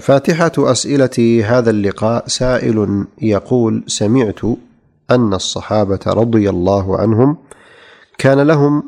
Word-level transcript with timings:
فاتحة 0.00 0.52
أسئلة 0.58 1.44
هذا 1.46 1.70
اللقاء 1.70 2.24
سائل 2.26 3.04
يقول: 3.22 3.82
سمعت 3.86 4.40
أن 5.10 5.34
الصحابة 5.34 6.00
رضي 6.06 6.50
الله 6.50 6.98
عنهم 6.98 7.36
كان 8.18 8.40
لهم 8.40 8.82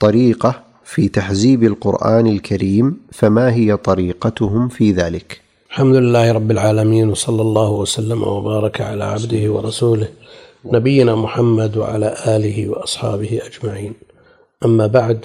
طريقة 0.00 0.62
في 0.84 1.08
تحزيب 1.08 1.64
القرآن 1.64 2.26
الكريم 2.26 2.96
فما 3.12 3.54
هي 3.54 3.76
طريقتهم 3.76 4.68
في 4.68 4.92
ذلك؟ 4.92 5.40
الحمد 5.70 5.96
لله 5.96 6.32
رب 6.32 6.50
العالمين 6.50 7.08
وصلى 7.10 7.42
الله 7.42 7.70
وسلم 7.70 8.22
وبارك 8.22 8.80
على 8.80 9.04
عبده 9.04 9.52
ورسوله 9.52 10.08
نبينا 10.64 11.14
محمد 11.16 11.76
وعلى 11.76 12.14
آله 12.26 12.68
وأصحابه 12.68 13.40
أجمعين 13.46 13.92
أما 14.64 14.86
بعد 14.86 15.24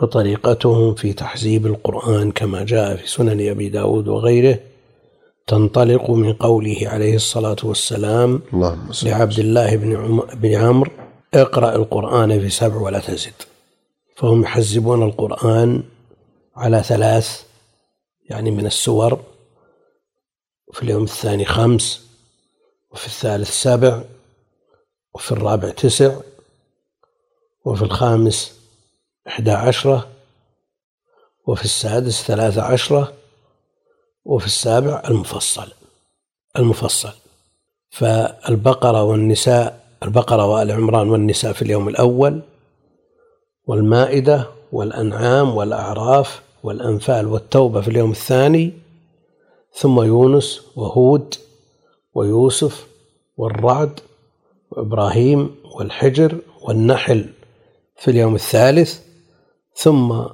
فطريقتهم 0.00 0.94
في 0.94 1.12
تحزيب 1.12 1.66
القرآن 1.66 2.32
كما 2.32 2.64
جاء 2.64 2.96
في 2.96 3.08
سنن 3.08 3.48
أبي 3.48 3.68
داود 3.68 4.08
وغيره 4.08 4.58
تنطلق 5.46 6.10
من 6.10 6.32
قوله 6.32 6.76
عليه 6.82 7.14
الصلاة 7.14 7.56
والسلام 7.64 8.42
اللهم 8.52 8.90
لعبد 9.02 9.38
الله 9.38 9.76
بن, 9.76 9.96
عم... 9.96 10.20
بن 10.20 10.54
عمرو 10.54 10.90
اقرأ 11.34 11.76
القرآن 11.76 12.40
في 12.40 12.48
سبع 12.50 12.76
ولا 12.76 12.98
تزد. 12.98 13.32
فهم 14.16 14.42
يحزبون 14.42 15.02
القرآن 15.02 15.82
على 16.56 16.82
ثلاث 16.82 17.42
يعني 18.30 18.50
من 18.50 18.66
السور 18.66 19.20
في 20.72 20.82
اليوم 20.82 21.04
الثاني 21.04 21.44
خمس 21.44 22.06
وفي 22.90 23.06
الثالث 23.06 23.50
سبع 23.62 24.02
وفي 25.14 25.32
الرابع 25.32 25.70
تسع 25.70 26.16
وفي 27.64 27.82
الخامس 27.82 28.55
إحدى 29.28 29.50
عشرة 29.50 30.08
وفي 31.46 31.64
السادس 31.64 32.22
ثلاثة 32.22 32.62
عشرة 32.62 33.12
وفي 34.24 34.46
السابع 34.46 35.02
المفصل. 35.08 35.72
المفصل. 36.58 37.12
فالبقرة 37.90 39.02
والنساء 39.02 39.86
البقرة 40.02 40.46
وآل 40.46 40.72
عمران 40.72 41.10
والنساء 41.10 41.52
في 41.52 41.62
اليوم 41.62 41.88
الأول 41.88 42.42
والمائدة 43.66 44.46
والأنعام 44.72 45.56
والأعراف 45.56 46.42
والأنفال 46.62 47.26
والتوبة 47.26 47.80
في 47.80 47.88
اليوم 47.88 48.10
الثاني 48.10 48.72
ثم 49.74 50.00
يونس 50.02 50.60
وهود 50.76 51.34
ويوسف 52.14 52.86
والرعد 53.36 54.00
وإبراهيم 54.70 55.54
والحجر 55.74 56.38
والنحل 56.62 57.26
في 57.96 58.10
اليوم 58.10 58.34
الثالث 58.34 59.00
ثم 59.76 60.24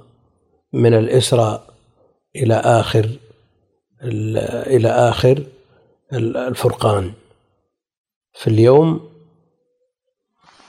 من 0.73 0.95
الإسراء 0.95 1.75
إلى 2.37 2.55
آخر 2.55 3.11
إلى 4.67 4.89
آخر 4.89 5.43
الفرقان. 6.13 7.13
في 8.35 8.47
اليوم 8.47 9.11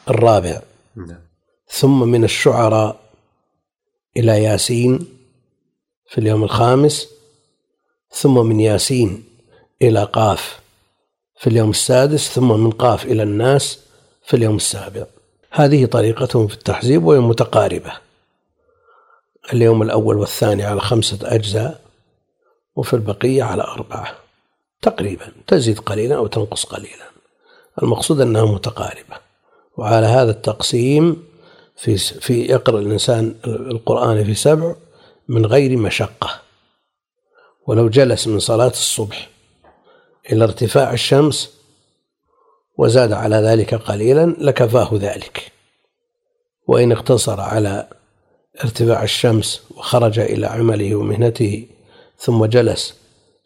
الرابع. 0.10 0.62
ثم 1.68 2.08
من 2.08 2.24
الشعراء 2.24 3.00
إلى 4.18 4.44
ياسين 4.44 5.08
في 6.10 6.18
اليوم 6.18 6.44
الخامس. 6.44 7.10
ثم 8.12 8.46
من 8.46 8.60
ياسين 8.60 9.24
إلى 9.82 10.04
قاف 10.04 10.60
في 11.36 11.48
اليوم 11.48 11.70
السادس. 11.70 12.30
ثم 12.30 12.60
من 12.60 12.72
قاف 12.72 13.06
إلى 13.06 13.24
الناس 13.24 13.80
في 14.24 14.34
اليوم 14.36 14.56
السابع. 14.56 15.06
هذه 15.52 15.86
طريقتهم 15.86 16.48
في 16.48 16.54
التحزيب 16.54 17.04
وهي 17.04 17.20
متقاربة. 17.20 18.03
اليوم 19.54 19.82
الأول 19.82 20.18
والثاني 20.18 20.64
على 20.64 20.82
خمسة 20.82 21.20
أجزاء 21.24 21.82
وفي 22.76 22.94
البقية 22.94 23.44
على 23.44 23.64
أربعة 23.64 24.16
تقريبا 24.82 25.32
تزيد 25.48 25.80
قليلا 25.80 26.16
أو 26.16 26.28
تنقص 26.28 26.66
قليلا. 26.66 27.06
المقصود 27.84 28.22
أنها 28.22 28.46
متقاربة. 28.46 29.24
وعلى 29.78 30.06
هذا 30.06 30.32
التقسيم 30.32 31.24
في 31.76 31.98
في 31.98 32.42
يقرأ 32.42 32.80
الإنسان 32.80 33.36
القرآن 33.46 34.24
في 34.24 34.34
سبع 34.34 34.76
من 35.28 35.46
غير 35.46 35.78
مشقة. 35.78 36.42
ولو 37.68 37.90
جلس 37.90 38.28
من 38.28 38.40
صلاة 38.40 38.68
الصبح 38.68 39.30
إلى 40.32 40.44
ارتفاع 40.44 40.94
الشمس 40.94 41.54
وزاد 42.78 43.12
على 43.12 43.36
ذلك 43.36 43.76
قليلا 43.76 44.36
لكفاه 44.40 44.90
ذلك. 44.94 45.52
وإن 46.68 46.92
اقتصر 46.92 47.42
على 47.42 47.88
ارتفاع 48.62 49.04
الشمس 49.04 49.62
وخرج 49.78 50.20
إلى 50.20 50.48
عمله 50.48 50.96
ومهنته 50.96 51.66
ثم 52.18 52.46
جلس 52.46 52.96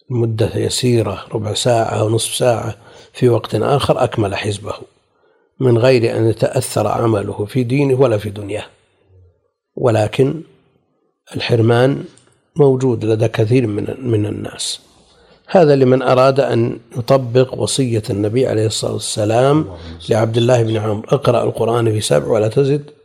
مدة 0.10 0.56
يسيرة 0.56 1.26
ربع 1.34 1.54
ساعة 1.54 2.00
أو 2.00 2.10
نصف 2.10 2.36
ساعة 2.36 2.76
في 3.14 3.30
وقت 3.30 3.56
آخر 3.56 4.04
أكمل 4.04 4.36
حزبه 4.36 4.74
من 5.60 5.78
غير 5.78 6.18
أن 6.18 6.30
يتأثر 6.30 6.88
عمله 6.88 7.46
في 7.46 7.64
دينه 7.64 8.02
ولا 8.02 8.18
في 8.18 8.30
دنياه. 8.30 8.66
ولكن 9.76 10.42
الحرمان 11.36 12.04
موجود 12.56 13.06
لدى 13.06 13.28
كثير 13.28 13.68
من 13.68 13.96
من 14.00 14.26
الناس. 14.26 14.80
هذا 15.48 15.76
لمن 15.76 16.02
أراد 16.02 16.40
أن 16.40 16.80
يطبق 16.98 17.54
وصية 17.54 18.04
النبي 18.10 18.48
عليه 18.48 18.66
الصلاة 18.66 18.94
والسلام 18.94 19.66
لعبد 20.10 20.38
الله 20.38 20.64
بن 20.64 20.78
عمرو. 20.78 21.04
اقرأ 21.10 21.44
القرآن 21.44 21.92
في 21.92 22.02
سبع 22.02 22.28
ولا 22.28 22.48
تزد. 22.48 22.97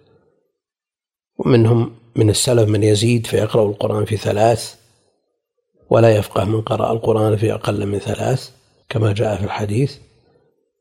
ومنهم 1.47 1.91
من 2.16 2.30
السلف 2.30 2.69
من 2.69 2.82
يزيد 2.82 3.26
فيقرأ 3.26 3.62
القرآن 3.62 4.04
في 4.04 4.16
ثلاث 4.16 4.75
ولا 5.91 6.16
يفقه 6.16 6.44
من 6.44 6.60
قرأ 6.60 6.92
القرآن 6.92 7.36
في 7.36 7.54
أقل 7.54 7.86
من 7.86 7.98
ثلاث 7.98 8.50
كما 8.88 9.12
جاء 9.12 9.36
في 9.36 9.44
الحديث. 9.44 9.97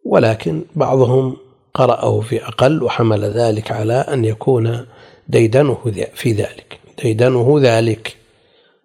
ولكن 0.05 0.61
بعضهم 0.75 1.37
قرأه 1.73 2.19
في 2.19 2.47
أقل 2.47 2.83
وحمل 2.83 3.23
ذلك 3.23 3.71
على 3.71 3.93
أن 3.93 4.25
يكون 4.25 4.85
ديدنه 5.27 5.77
في 6.13 6.31
ذلك. 6.31 6.79
ديدنه 7.03 7.59
ذلك. 7.61 8.17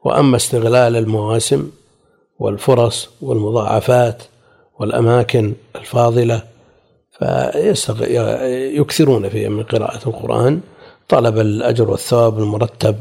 وأما 0.04 0.37
استغلال 0.37 0.97
المواسم 0.97 1.70
والفرص 2.38 3.10
والمضاعفات 3.20 4.22
والأماكن 4.78 5.54
الفاضلة 5.76 6.43
فيكثرون 7.19 9.28
في 9.28 9.48
من 9.48 9.62
قراءة 9.62 10.08
القرآن. 10.08 10.60
طلب 11.09 11.39
الأجر 11.39 11.91
والثواب 11.91 12.39
المرتب 12.39 12.97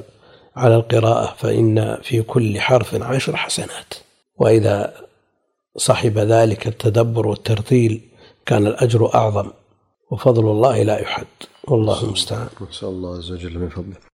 على 0.56 0.76
القراءة 0.76 1.36
فإن 1.38 1.98
في 2.04 2.22
كل 2.22 2.60
حرف 2.60 2.96
عشر 3.02 3.36
حسنات. 3.36 3.94
وإذا 4.38 4.94
صحب 5.78 6.18
ذلك 6.18 6.68
التدبر 6.68 7.28
والترتيل 7.28 8.02
كان 8.46 8.68
الأجر 8.68 9.16
أعظم. 9.16 9.52
وفضل 10.12 10.52
الله 10.52 10.84
لا 10.84 11.00
يحد. 11.00 11.26
والله 11.68 12.04
المستعان. 12.04 12.48
نسأل 12.70 12.88
الله 12.88 13.18
عز 13.18 13.32
وجل 13.32 13.60
من 13.60 13.70
فضله. 13.70 14.06